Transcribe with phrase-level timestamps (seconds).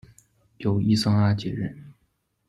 [0.57, 1.93] 由伊桑阿接任。